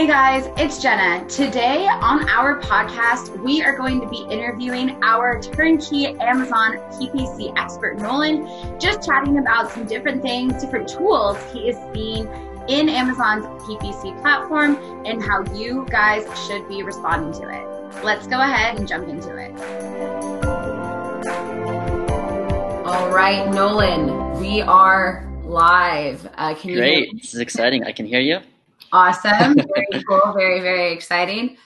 [0.00, 1.28] Hey guys, it's Jenna.
[1.28, 7.98] Today on our podcast, we are going to be interviewing our turnkey Amazon PPC expert,
[7.98, 12.26] Nolan, just chatting about some different things, different tools he is seeing
[12.66, 18.02] in Amazon's PPC platform and how you guys should be responding to it.
[18.02, 19.50] Let's go ahead and jump into it.
[22.86, 26.26] All right, Nolan, we are live.
[26.38, 27.12] Uh, can you Great.
[27.20, 27.84] This is exciting.
[27.84, 28.40] I can hear you.
[28.92, 29.54] Awesome.
[29.54, 30.32] Very cool.
[30.34, 31.56] Very, very exciting.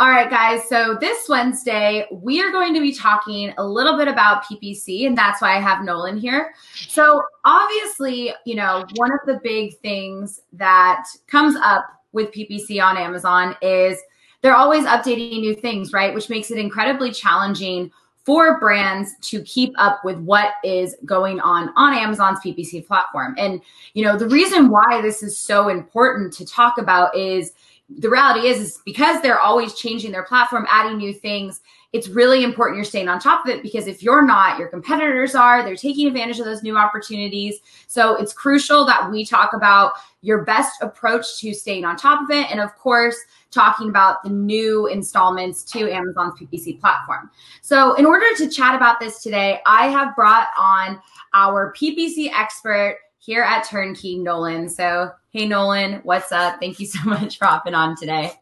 [0.00, 0.68] All right, guys.
[0.68, 5.18] So this Wednesday, we are going to be talking a little bit about PPC, and
[5.18, 6.54] that's why I have Nolan here.
[6.72, 12.96] So, obviously, you know, one of the big things that comes up with PPC on
[12.96, 13.98] Amazon is
[14.40, 16.14] they're always updating new things, right?
[16.14, 17.90] Which makes it incredibly challenging
[18.24, 23.34] for brands to keep up with what is going on on Amazon's PPC platform.
[23.38, 23.60] And
[23.94, 27.52] you know, the reason why this is so important to talk about is
[27.88, 31.60] the reality is is because they're always changing their platform, adding new things.
[31.92, 35.34] It's really important you're staying on top of it because if you're not, your competitors
[35.34, 37.60] are, they're taking advantage of those new opportunities.
[37.86, 42.30] So it's crucial that we talk about your best approach to staying on top of
[42.30, 42.50] it.
[42.50, 43.16] And of course,
[43.50, 47.30] talking about the new installments to Amazon's PPC platform.
[47.62, 51.00] So, in order to chat about this today, I have brought on
[51.32, 54.68] our PPC expert here at Turnkey, Nolan.
[54.68, 56.60] So, hey, Nolan, what's up?
[56.60, 58.32] Thank you so much for hopping on today.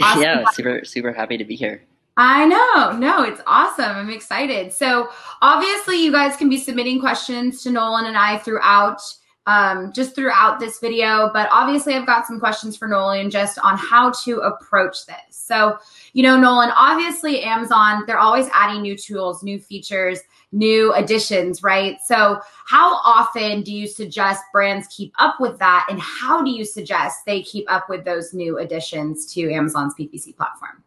[0.00, 0.22] Awesome.
[0.22, 1.82] Yeah, super, super happy to be here.
[2.16, 2.98] I know.
[2.98, 3.96] No, it's awesome.
[3.96, 4.72] I'm excited.
[4.72, 5.08] So,
[5.40, 9.00] obviously, you guys can be submitting questions to Nolan and I throughout
[9.46, 11.30] um, just throughout this video.
[11.32, 15.16] But obviously, I've got some questions for Nolan just on how to approach this.
[15.30, 15.78] So,
[16.12, 20.20] you know, Nolan, obviously, Amazon, they're always adding new tools, new features,
[20.52, 21.98] new additions, right?
[22.04, 25.86] So, how often do you suggest brands keep up with that?
[25.88, 30.36] And how do you suggest they keep up with those new additions to Amazon's PPC
[30.36, 30.82] platform?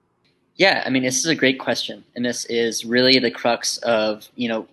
[0.55, 2.03] Yeah, I mean, this is a great question.
[2.15, 4.67] And this is really the crux of, you know,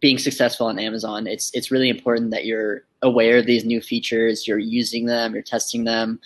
[0.00, 4.46] being successful on Amazon, it's it's really important that you're aware of these new features,
[4.46, 6.20] you're using them, you're testing them.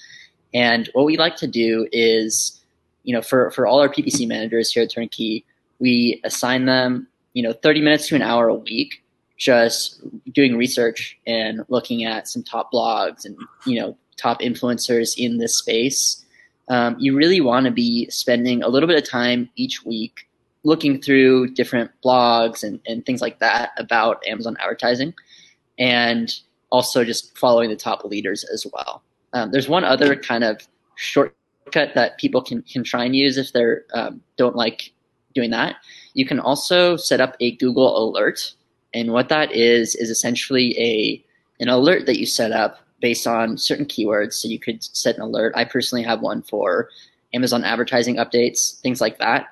[0.54, 2.60] And what we like to do is,
[3.04, 5.44] you know, for, for all our PPC managers here at Turnkey,
[5.78, 9.02] we assign them, you know, 30 minutes to an hour a week
[9.36, 10.00] just
[10.32, 13.36] doing research and looking at some top blogs and,
[13.66, 16.24] you know, top influencers in this space.
[16.68, 20.28] Um, you really want to be spending a little bit of time each week
[20.64, 25.14] looking through different blogs and, and things like that about Amazon advertising
[25.78, 26.34] and
[26.70, 29.02] also just following the top leaders as well.
[29.32, 33.52] Um, there's one other kind of shortcut that people can, can try and use if
[33.52, 33.64] they
[33.94, 34.92] um, don't like
[35.34, 35.76] doing that.
[36.14, 38.54] You can also set up a Google alert.
[38.94, 41.24] And what that is, is essentially a
[41.60, 44.34] an alert that you set up based on certain keywords.
[44.34, 45.52] So you could set an alert.
[45.56, 46.88] I personally have one for
[47.34, 49.46] Amazon advertising updates, things like that.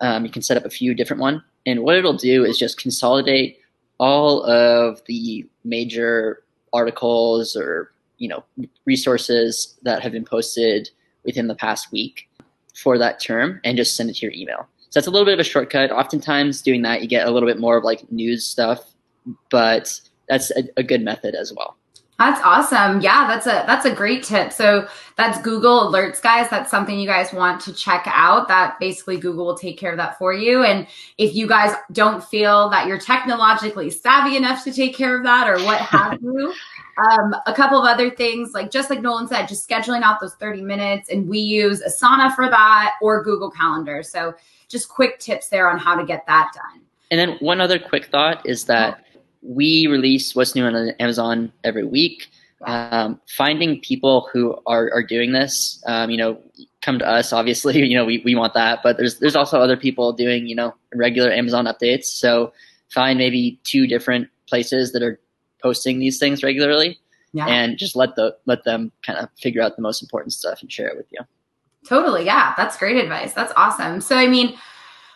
[0.00, 2.80] Um, you can set up a few different one, and what it'll do is just
[2.80, 3.58] consolidate
[3.98, 8.42] all of the major articles or you know
[8.86, 10.88] resources that have been posted
[11.24, 12.28] within the past week
[12.74, 14.66] for that term, and just send it to your email.
[14.88, 15.92] So that's a little bit of a shortcut.
[15.92, 18.82] Oftentimes, doing that, you get a little bit more of like news stuff,
[19.50, 21.76] but that's a, a good method as well.
[22.20, 23.00] That's awesome.
[23.00, 24.52] Yeah, that's a that's a great tip.
[24.52, 24.86] So
[25.16, 26.50] that's Google Alerts, guys.
[26.50, 28.46] That's something you guys want to check out.
[28.46, 30.62] That basically Google will take care of that for you.
[30.62, 30.86] And
[31.16, 35.48] if you guys don't feel that you're technologically savvy enough to take care of that
[35.48, 36.52] or what have you,
[36.98, 40.34] um, a couple of other things, like just like Nolan said, just scheduling out those
[40.34, 41.08] 30 minutes.
[41.08, 44.02] And we use Asana for that or Google Calendar.
[44.02, 44.34] So
[44.68, 46.82] just quick tips there on how to get that done.
[47.10, 49.06] And then one other quick thought is that
[49.42, 52.28] we release what's new on Amazon every week.
[52.66, 56.38] Um, finding people who are, are doing this, um, you know,
[56.82, 57.32] come to us.
[57.32, 60.54] Obviously, you know, we, we want that, but there's there's also other people doing, you
[60.54, 62.04] know, regular Amazon updates.
[62.04, 62.52] So
[62.90, 65.18] find maybe two different places that are
[65.62, 66.98] posting these things regularly,
[67.32, 67.46] yeah.
[67.46, 70.70] and just let the let them kind of figure out the most important stuff and
[70.70, 71.20] share it with you.
[71.86, 73.32] Totally, yeah, that's great advice.
[73.32, 74.02] That's awesome.
[74.02, 74.58] So, I mean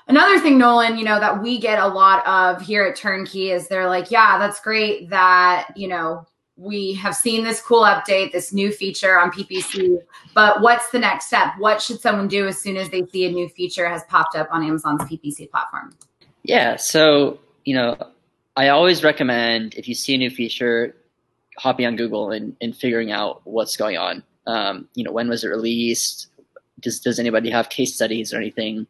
[0.07, 3.69] Another thing, Nolan, you know, that we get a lot of here at Turnkey is
[3.69, 8.53] they're like, yeah, that's great that, you know, we have seen this cool update, this
[8.53, 9.99] new feature on PPC,
[10.35, 11.55] but what's the next step?
[11.59, 14.49] What should someone do as soon as they see a new feature has popped up
[14.53, 15.95] on Amazon's PPC platform?
[16.43, 17.97] Yeah, so you know,
[18.57, 20.95] I always recommend if you see a new feature,
[21.59, 24.23] hopping on Google and, and figuring out what's going on.
[24.47, 26.29] Um, you know, when was it released?
[26.81, 28.87] Does does anybody have case studies or anything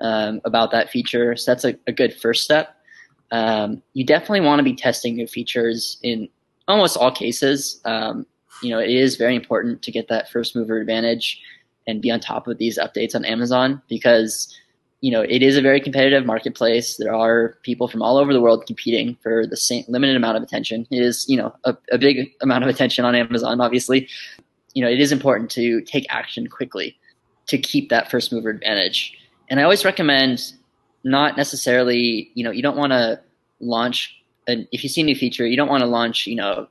[0.00, 1.36] um, about that feature?
[1.36, 2.76] So that's a, a good first step.
[3.30, 6.28] Um, you definitely want to be testing new features in
[6.68, 7.80] almost all cases.
[7.84, 8.26] Um,
[8.62, 11.40] you know, it is very important to get that first mover advantage
[11.86, 14.56] and be on top of these updates on Amazon because
[15.00, 16.96] you know it is a very competitive marketplace.
[16.96, 20.42] There are people from all over the world competing for the same limited amount of
[20.42, 20.86] attention.
[20.90, 24.08] It is you know a, a big amount of attention on Amazon, obviously.
[24.72, 26.96] You know, it is important to take action quickly
[27.46, 29.16] to keep that first mover advantage.
[29.50, 30.52] And I always recommend
[31.04, 33.20] not necessarily, you know, you don't want to
[33.60, 36.68] launch and if you see a new feature, you don't want to launch, you know,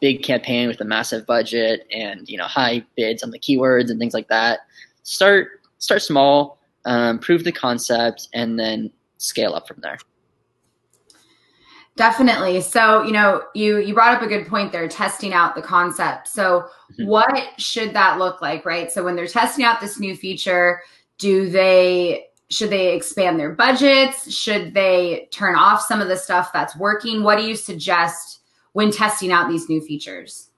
[0.00, 4.00] big campaign with a massive budget and you know high bids on the keywords and
[4.00, 4.60] things like that.
[5.02, 9.98] Start start small, um, prove the concept, and then scale up from there.
[11.96, 12.62] Definitely.
[12.62, 16.28] So, you know, you you brought up a good point there, testing out the concept.
[16.28, 17.06] So, mm-hmm.
[17.06, 18.90] what should that look like, right?
[18.90, 20.80] So, when they're testing out this new feature,
[21.20, 24.34] do they should they expand their budgets?
[24.34, 27.22] Should they turn off some of the stuff that's working?
[27.22, 28.40] What do you suggest
[28.72, 30.48] when testing out these new features?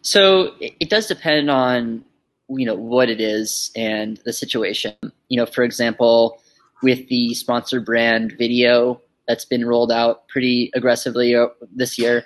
[0.00, 2.04] So it does depend on
[2.48, 4.94] you know what it is and the situation.
[5.28, 6.40] You know, for example,
[6.82, 12.24] with the sponsored brand video that's been rolled out pretty aggressively uh, this year,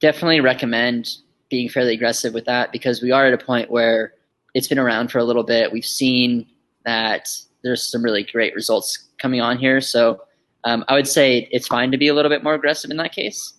[0.00, 1.18] definitely recommend
[1.48, 4.14] being fairly aggressive with that because we are at a point where
[4.54, 5.70] it's been around for a little bit.
[5.70, 6.46] We've seen
[6.84, 7.28] that
[7.62, 9.80] there's some really great results coming on here.
[9.80, 10.22] So
[10.64, 13.12] um, I would say it's fine to be a little bit more aggressive in that
[13.12, 13.54] case.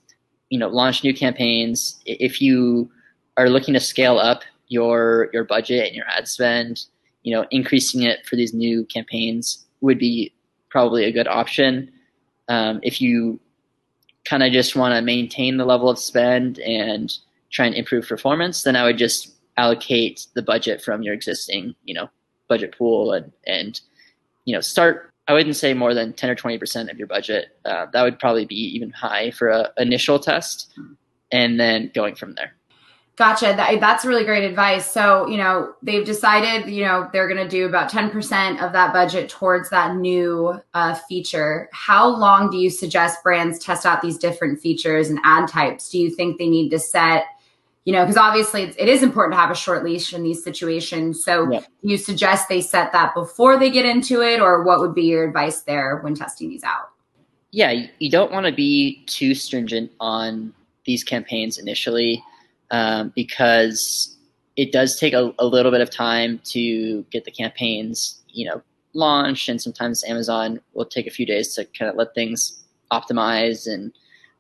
[0.50, 2.00] You know launch new campaigns.
[2.06, 2.90] If you
[3.38, 6.86] are looking to scale up your your budget and your ad spend
[7.24, 10.34] you know increasing it for these new campaigns would be
[10.70, 11.92] probably a good option.
[12.48, 13.40] Um, if you
[14.26, 17.18] kind of just want to maintain the level of spend and
[17.52, 21.94] try and improve performance then i would just allocate the budget from your existing you
[21.94, 22.10] know
[22.48, 23.82] budget pool and and
[24.46, 27.58] you know start I wouldn't say more than 10 or 20% of your budget.
[27.66, 30.72] Uh, that would probably be even high for an initial test
[31.32, 32.54] and then going from there.
[33.16, 33.54] Gotcha.
[33.56, 34.92] That, that's really great advice.
[34.92, 38.94] So, you know, they've decided, you know, they're going to do about 10% of that
[38.94, 41.70] budget towards that new uh, feature.
[41.72, 45.90] How long do you suggest brands test out these different features and ad types?
[45.90, 47.26] Do you think they need to set
[47.86, 51.24] you know, because obviously it is important to have a short leash in these situations.
[51.24, 51.62] So yeah.
[51.84, 55.24] you suggest they set that before they get into it, or what would be your
[55.26, 56.90] advice there when testing these out?
[57.52, 60.52] Yeah, you don't want to be too stringent on
[60.86, 62.24] these campaigns initially
[62.72, 64.18] um, because
[64.56, 68.62] it does take a, a little bit of time to get the campaigns, you know,
[68.94, 73.72] launched, and sometimes Amazon will take a few days to kind of let things optimize
[73.72, 73.92] and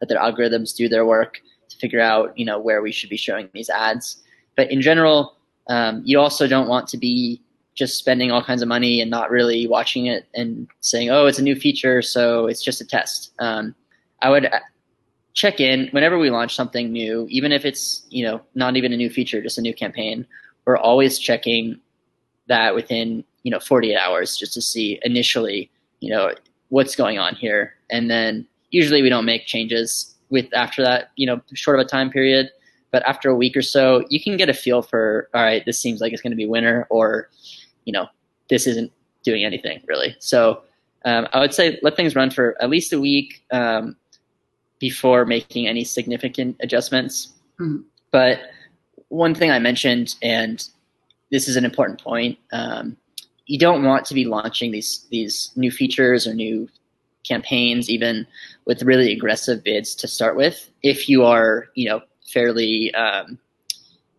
[0.01, 1.41] let their algorithms do their work
[1.75, 4.21] to figure out you know where we should be showing these ads.
[4.55, 5.35] But in general,
[5.67, 7.41] um, you also don't want to be
[7.73, 11.39] just spending all kinds of money and not really watching it and saying, "Oh, it's
[11.39, 13.75] a new feature, so it's just a test." Um,
[14.21, 14.59] I would uh,
[15.33, 18.97] check in whenever we launch something new, even if it's you know not even a
[18.97, 20.25] new feature, just a new campaign.
[20.65, 21.79] We're always checking
[22.47, 26.33] that within you know 48 hours just to see initially you know
[26.69, 31.25] what's going on here, and then usually we don't make changes with after that, you
[31.25, 32.51] know, short of a time period.
[32.91, 35.79] But after a week or so, you can get a feel for, all right, this
[35.79, 37.29] seems like it's going to be winter, or,
[37.85, 38.07] you know,
[38.49, 38.91] this isn't
[39.23, 40.15] doing anything really.
[40.19, 40.61] So
[41.03, 43.95] um, I would say let things run for at least a week um,
[44.79, 47.33] before making any significant adjustments.
[47.59, 47.81] Mm-hmm.
[48.11, 48.39] But
[49.09, 50.63] one thing I mentioned, and
[51.31, 52.95] this is an important point, um,
[53.45, 56.69] you don't want to be launching these these new features or new
[57.27, 58.27] campaigns, even
[58.65, 60.69] with really aggressive bids to start with.
[60.83, 62.01] If you are, you know,
[62.31, 63.39] fairly, um,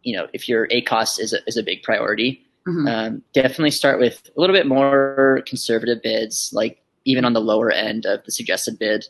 [0.03, 2.87] you know, if your ACOS is a, is a big priority, mm-hmm.
[2.87, 7.71] um, definitely start with a little bit more conservative bids, like even on the lower
[7.71, 9.07] end of the suggested bid.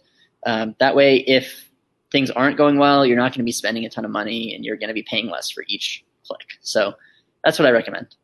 [0.47, 1.71] Um, that way, if
[2.13, 4.65] things aren't going well, you're not going to be spending a ton of money and
[4.65, 6.47] you're going to be paying less for each click.
[6.61, 6.95] So
[7.45, 8.15] that's what I recommend.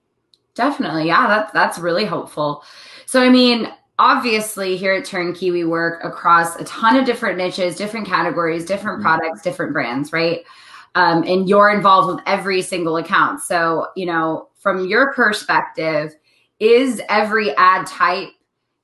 [0.55, 1.07] Definitely.
[1.07, 2.63] Yeah, that's that's really helpful.
[3.07, 3.69] So I mean,
[4.03, 8.97] obviously here at turnkey we work across a ton of different niches different categories different
[8.97, 9.07] mm-hmm.
[9.07, 10.41] products different brands right
[10.97, 16.13] um, and you're involved with every single account so you know from your perspective
[16.59, 18.31] is every ad type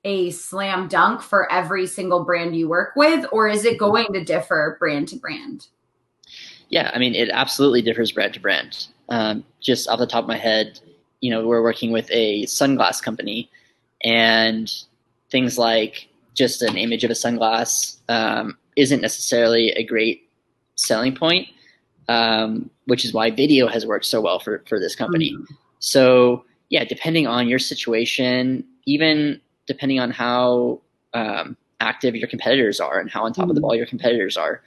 [0.04, 3.90] a slam dunk for every single brand you work with or is it mm-hmm.
[3.90, 5.66] going to differ brand to brand
[6.68, 10.28] yeah i mean it absolutely differs brand to brand um, just off the top of
[10.28, 10.78] my head
[11.20, 13.50] you know we're working with a sunglass company
[14.04, 14.84] and
[15.30, 20.30] things like just an image of a sunglass um, isn't necessarily a great
[20.76, 21.48] selling point,
[22.08, 25.32] um, which is why video has worked so well for, for this company.
[25.32, 25.54] Mm-hmm.
[25.80, 30.80] So, yeah, depending on your situation, even depending on how
[31.14, 33.50] um, active your competitors are and how on top mm-hmm.
[33.50, 33.68] of the mm-hmm.
[33.68, 34.62] ball your competitors are,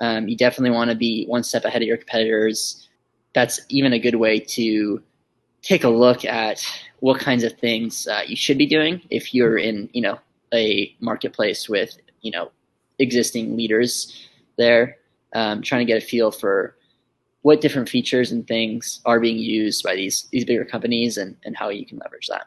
[0.00, 2.88] um, you definitely want to be one step ahead of your competitors.
[3.34, 5.02] That's even a good way to
[5.62, 6.66] take a look at
[7.02, 10.16] what kinds of things uh, you should be doing if you're in, you know,
[10.54, 12.52] a marketplace with, you know,
[13.00, 14.96] existing leaders there,
[15.34, 16.76] um, trying to get a feel for
[17.40, 21.56] what different features and things are being used by these these bigger companies and, and
[21.56, 22.46] how you can leverage that.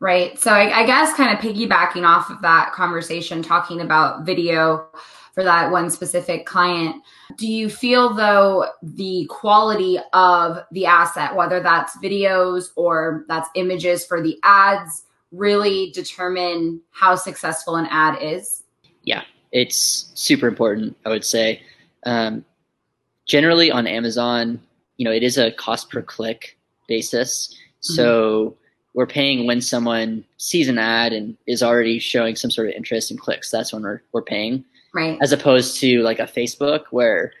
[0.00, 0.36] Right.
[0.36, 4.88] So I, I guess kind of piggybacking off of that conversation, talking about video
[5.34, 7.02] for that one specific client.
[7.36, 14.06] Do you feel though the quality of the asset, whether that's videos or that's images
[14.06, 18.62] for the ads, really determine how successful an ad is?
[19.02, 21.60] Yeah, it's super important, I would say.
[22.06, 22.44] Um,
[23.26, 24.60] generally on Amazon,
[24.98, 27.48] you know, it is a cost per click basis.
[27.52, 27.94] Mm-hmm.
[27.94, 28.56] So
[28.94, 33.10] we're paying when someone sees an ad and is already showing some sort of interest
[33.10, 33.50] and clicks.
[33.50, 34.64] That's when we're, we're paying
[34.94, 35.18] right?
[35.20, 37.32] As opposed to like a Facebook where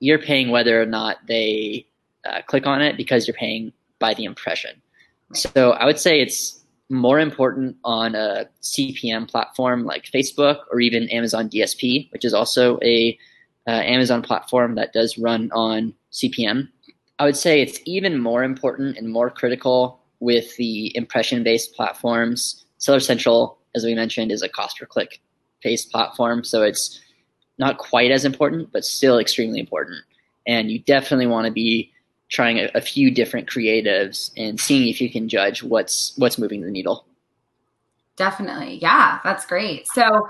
[0.00, 1.86] you're paying whether or not they
[2.28, 4.82] uh, click on it because you're paying by the impression.
[5.30, 5.36] Right.
[5.38, 6.60] So I would say it's
[6.90, 12.78] more important on a CPM platform like Facebook or even Amazon DSP, which is also
[12.82, 13.18] a
[13.66, 16.68] uh, Amazon platform that does run on CPM.
[17.18, 22.64] I would say it's even more important and more critical with the impression based platforms.
[22.78, 25.20] Seller Central, as we mentioned, is a cost per click
[25.62, 26.44] based platform.
[26.44, 27.00] So it's
[27.58, 29.98] not quite as important, but still extremely important.
[30.46, 31.92] And you definitely want to be
[32.28, 36.62] trying a, a few different creatives and seeing if you can judge what's what's moving
[36.62, 37.06] the needle.
[38.16, 38.78] Definitely.
[38.80, 39.86] Yeah, that's great.
[39.88, 40.28] So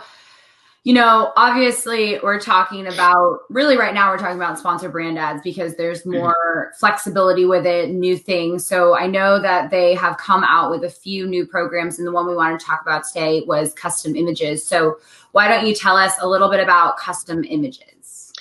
[0.86, 5.42] you know, obviously we're talking about really right now we're talking about sponsor brand ads
[5.42, 6.18] because there's mm-hmm.
[6.18, 6.78] more mm-hmm.
[6.78, 8.64] flexibility with it, new things.
[8.64, 12.12] So I know that they have come out with a few new programs and the
[12.12, 14.64] one we wanted to talk about today was custom images.
[14.64, 14.98] So
[15.32, 18.32] why don't you tell us a little bit about custom images?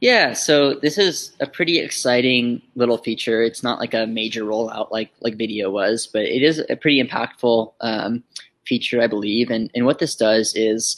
[0.00, 3.42] Yeah, so this is a pretty exciting little feature.
[3.42, 7.02] It's not like a major rollout like like video was, but it is a pretty
[7.02, 8.22] impactful um,
[8.64, 9.50] feature, I believe.
[9.50, 10.96] And and what this does is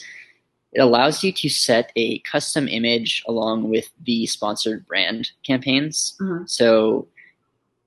[0.73, 6.17] it allows you to set a custom image along with the sponsored brand campaigns.
[6.21, 6.45] Mm-hmm.
[6.47, 7.09] So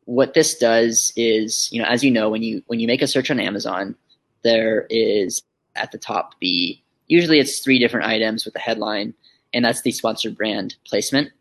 [0.05, 3.07] what this does is, you know, as you know, when you when you make a
[3.07, 3.95] search on Amazon,
[4.43, 5.41] there is
[5.75, 9.13] at the top the usually it's three different items with a headline,
[9.53, 11.31] and that's the sponsored brand placement.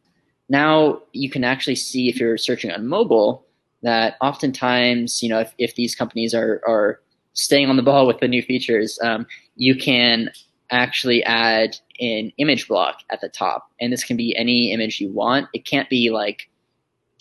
[0.49, 3.45] Now you can actually see if you're searching on mobile
[3.83, 7.01] that oftentimes, you know, if, if these companies are are
[7.33, 10.31] staying on the ball with the new features, um, you can
[10.73, 13.71] actually add an image block at the top.
[13.81, 15.49] And this can be any image you want.
[15.53, 16.49] It can't be like,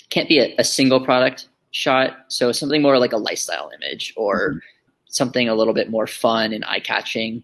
[0.09, 2.17] can't be a, a single product shot.
[2.27, 4.57] So something more like a lifestyle image or mm-hmm.
[5.07, 7.43] something a little bit more fun and eye catching.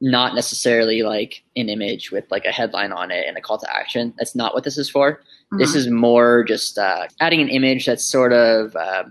[0.00, 3.76] Not necessarily like an image with like a headline on it and a call to
[3.76, 4.12] action.
[4.18, 5.12] That's not what this is for.
[5.12, 5.58] Mm-hmm.
[5.58, 9.04] This is more just uh, adding an image that's sort of uh,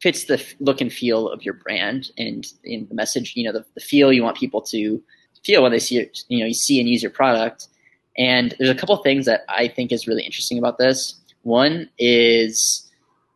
[0.00, 3.32] fits the look and feel of your brand and in the message.
[3.34, 5.02] You know, the, the feel you want people to
[5.44, 7.68] feel when they see you know, you see and use your product.
[8.16, 11.16] And there's a couple things that I think is really interesting about this.
[11.42, 12.90] One is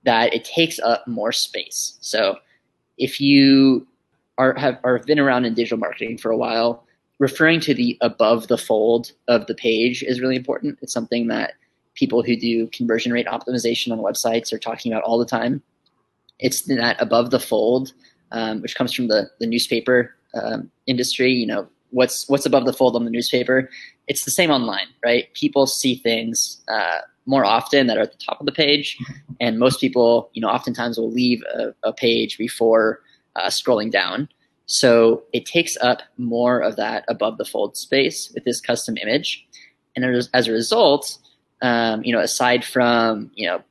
[0.05, 1.99] that it takes up more space.
[2.01, 2.39] So
[2.97, 3.87] if you
[4.39, 6.85] are have are been around in digital marketing for a while,
[7.19, 10.79] referring to the above the fold of the page is really important.
[10.81, 11.55] It's something that
[11.95, 15.61] people who do conversion rate optimization on websites are talking about all the time.
[16.39, 17.93] It's that above the fold,
[18.31, 21.33] um, which comes from the the newspaper um, industry.
[21.33, 23.71] You know, what's what's above the fold on the newspaper.
[24.07, 25.33] It's the same online, right?
[25.35, 28.97] People see things uh, more often that are at the top of the page,
[29.41, 33.01] and most people, you know, oftentimes will leave a, a page before
[33.37, 34.29] uh, scrolling down.
[34.67, 39.47] So it takes up more of that above the fold space with this custom image,
[39.97, 41.19] and as, as a result,
[41.63, 43.63] um, you know, aside from you know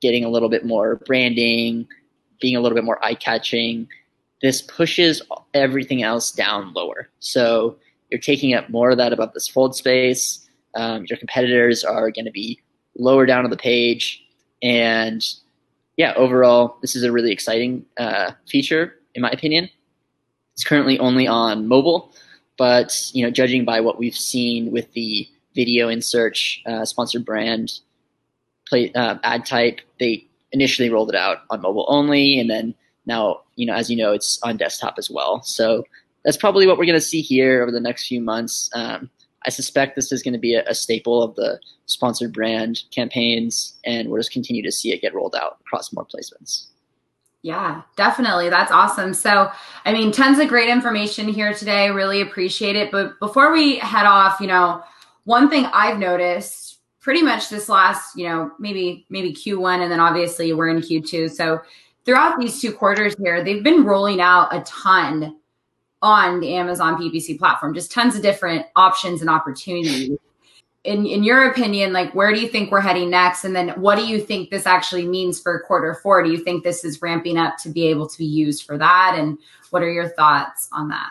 [0.00, 1.86] getting a little bit more branding,
[2.40, 3.88] being a little bit more eye catching,
[4.44, 5.22] this pushes
[5.54, 7.08] everything else down lower.
[7.20, 7.78] So
[8.10, 10.46] you're taking up more of that above this fold space.
[10.74, 12.60] Um, your competitors are going to be
[12.98, 14.22] lower down on the page.
[14.62, 15.26] And
[15.96, 19.70] yeah, overall, this is a really exciting uh, feature, in my opinion.
[20.52, 22.12] It's currently only on mobile,
[22.58, 27.24] but you know, judging by what we've seen with the video in search uh, sponsored
[27.24, 27.80] brand
[28.68, 32.74] play, uh, ad type, they initially rolled it out on mobile only, and then
[33.06, 35.42] now, you know, as you know, it's on desktop as well.
[35.42, 35.84] So
[36.24, 38.70] that's probably what we're going to see here over the next few months.
[38.74, 39.10] Um,
[39.46, 43.78] I suspect this is going to be a, a, staple of the sponsored brand campaigns,
[43.84, 46.66] and we'll just continue to see it get rolled out across more placements.
[47.42, 48.48] Yeah, definitely.
[48.48, 49.12] That's awesome.
[49.12, 49.50] So,
[49.84, 51.90] I mean, tons of great information here today.
[51.90, 52.90] Really appreciate it.
[52.90, 54.82] But before we head off, you know,
[55.24, 60.00] one thing I've noticed pretty much this last, you know, maybe maybe Q1 and then
[60.00, 61.30] obviously we're in Q2.
[61.32, 61.60] So,
[62.04, 65.36] throughout these two quarters here, they've been rolling out a ton
[66.02, 70.18] on the Amazon PPC platform, just tons of different options and opportunities.
[70.84, 73.44] In, in your opinion, like where do you think we're heading next?
[73.44, 76.22] And then what do you think this actually means for quarter four?
[76.22, 79.14] Do you think this is ramping up to be able to be used for that?
[79.16, 79.38] And
[79.70, 81.08] what are your thoughts on that?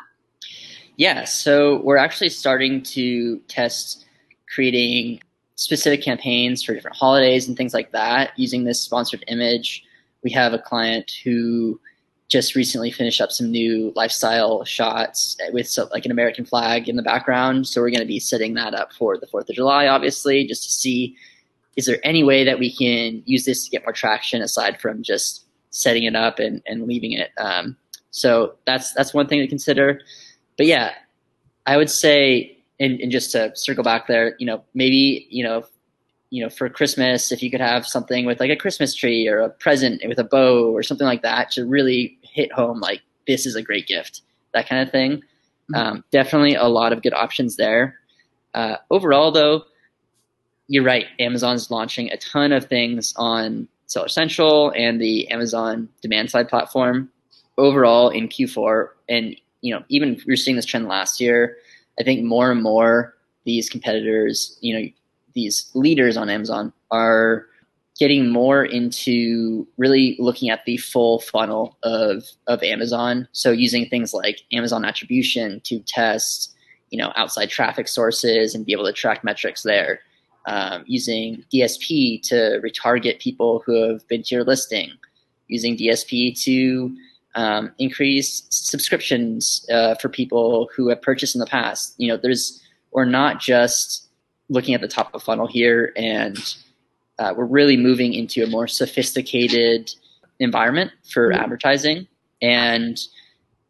[0.97, 4.05] Yeah, so we're actually starting to test
[4.53, 5.21] creating
[5.55, 9.83] specific campaigns for different holidays and things like that using this sponsored image.
[10.23, 11.79] We have a client who
[12.29, 17.03] just recently finished up some new lifestyle shots with like an American flag in the
[17.03, 17.67] background.
[17.67, 20.63] So we're going to be setting that up for the 4th of July, obviously, just
[20.63, 21.15] to see
[21.75, 25.01] is there any way that we can use this to get more traction aside from
[25.01, 27.31] just setting it up and, and leaving it.
[27.37, 27.75] Um,
[28.11, 30.01] so that's that's one thing to consider.
[30.57, 30.93] But yeah,
[31.65, 35.65] I would say, and, and just to circle back there, you know, maybe you know
[36.33, 39.37] you know, for Christmas, if you could have something with like a Christmas tree or
[39.37, 43.45] a present with a bow or something like that to really hit home, like this
[43.45, 45.17] is a great gift, that kind of thing.
[45.17, 45.75] Mm-hmm.
[45.75, 47.99] Um, definitely a lot of good options there.
[48.55, 49.65] Uh, overall, though,
[50.67, 51.05] you're right.
[51.19, 57.11] Amazon's launching a ton of things on Seller Central and the Amazon demand side platform.
[57.59, 61.57] Overall, in Q4, and you know, even we are seeing this trend last year.
[61.99, 63.13] I think more and more
[63.45, 64.87] these competitors, you know,
[65.33, 67.47] these leaders on Amazon are
[67.99, 73.27] getting more into really looking at the full funnel of of Amazon.
[73.31, 76.53] So using things like Amazon attribution to test,
[76.89, 79.99] you know, outside traffic sources and be able to track metrics there.
[80.45, 84.91] Um, using DSP to retarget people who have been to your listing.
[85.47, 86.93] Using DSP to
[87.35, 91.95] um, increase subscriptions uh, for people who have purchased in the past.
[91.97, 94.09] You know, there's we're not just
[94.49, 96.37] looking at the top of funnel here, and
[97.19, 99.91] uh, we're really moving into a more sophisticated
[100.39, 101.41] environment for mm-hmm.
[101.41, 102.07] advertising.
[102.41, 102.99] And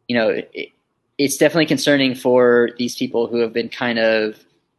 [0.08, 0.70] you know, it,
[1.18, 4.36] it's definitely concerning for these people who have been kind of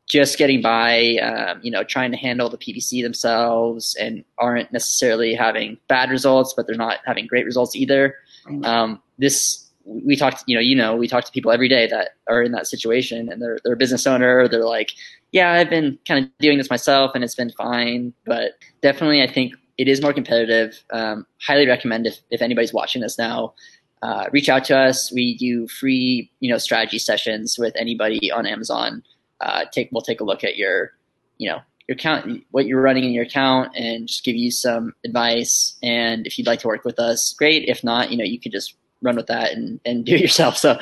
[0.07, 5.33] just getting by, um, you know, trying to handle the PPC themselves and aren't necessarily
[5.33, 8.15] having bad results, but they're not having great results either.
[8.63, 12.11] Um, this we talked, you know, you know, we talk to people every day that
[12.27, 14.47] are in that situation, and they're they're a business owner.
[14.47, 14.91] They're like,
[15.31, 18.13] yeah, I've been kind of doing this myself and it's been fine.
[18.25, 20.81] But definitely, I think it is more competitive.
[20.91, 23.53] Um, highly recommend if, if anybody's watching this now,
[24.01, 25.11] uh, reach out to us.
[25.11, 29.03] We do free, you know, strategy sessions with anybody on Amazon.
[29.41, 30.93] Uh, take we'll take a look at your,
[31.37, 34.93] you know, your account, what you're running in your account, and just give you some
[35.03, 35.77] advice.
[35.83, 37.67] And if you'd like to work with us, great.
[37.67, 40.57] If not, you know, you could just run with that and, and do it yourself.
[40.57, 40.77] So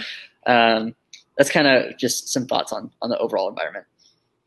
[0.48, 0.96] um,
[1.38, 3.86] that's kind of just some thoughts on on the overall environment.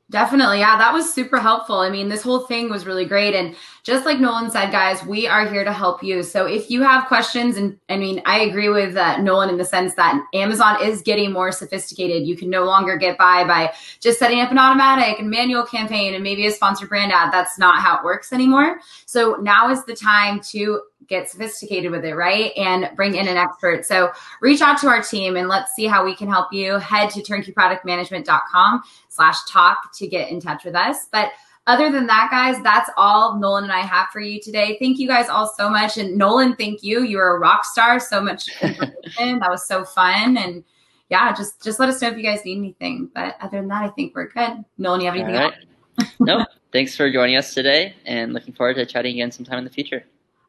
[0.08, 0.60] Definitely.
[0.60, 1.80] Yeah, that was super helpful.
[1.80, 3.34] I mean, this whole thing was really great.
[3.34, 6.24] And just like Nolan said, guys, we are here to help you.
[6.24, 9.64] So if you have questions, and I mean, I agree with uh, Nolan in the
[9.64, 12.26] sense that Amazon is getting more sophisticated.
[12.26, 16.14] You can no longer get by by just setting up an automatic and manual campaign
[16.14, 17.32] and maybe a sponsored brand ad.
[17.32, 18.80] That's not how it works anymore.
[19.06, 22.50] So now is the time to get sophisticated with it, right?
[22.56, 23.86] And bring in an expert.
[23.86, 26.78] So reach out to our team and let's see how we can help you.
[26.78, 31.06] Head to turnkeyproductmanagement.com slash talk to get in touch with us.
[31.12, 31.30] But
[31.66, 34.76] other than that, guys, that's all Nolan and I have for you today.
[34.80, 35.98] Thank you guys all so much.
[35.98, 37.02] And Nolan, thank you.
[37.02, 37.98] You're a rock star.
[37.98, 39.40] So much information.
[39.40, 40.36] that was so fun.
[40.36, 40.62] And
[41.10, 43.10] yeah, just just let us know if you guys need anything.
[43.12, 44.64] But other than that, I think we're good.
[44.78, 45.54] Nolan, you have anything right.
[45.98, 46.12] else?
[46.20, 46.46] no.
[46.72, 50.04] Thanks for joining us today and looking forward to chatting again sometime in the future.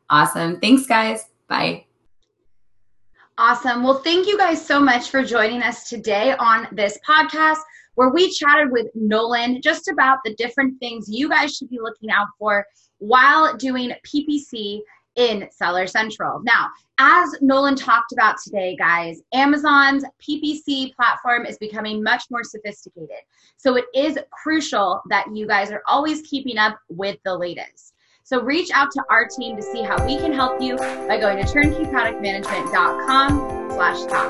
[0.10, 0.60] Awesome.
[0.60, 1.26] Thanks, guys.
[1.48, 1.86] Bye.
[3.38, 3.84] Awesome.
[3.84, 7.60] Well, thank you guys so much for joining us today on this podcast
[7.98, 12.12] where we chatted with Nolan just about the different things you guys should be looking
[12.12, 12.64] out for
[13.00, 14.82] while doing PPC
[15.16, 16.40] in Seller Central.
[16.44, 16.68] Now,
[17.00, 23.18] as Nolan talked about today, guys, Amazon's PPC platform is becoming much more sophisticated.
[23.58, 27.96] So it is crucial that you guys are always keeping up with the latest.
[28.22, 31.44] So reach out to our team to see how we can help you by going
[31.44, 34.30] to turnkeyproductmanagement.com slash talk.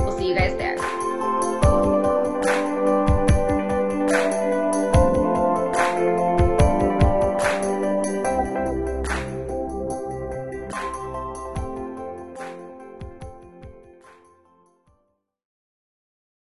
[0.00, 0.76] We'll see you guys there.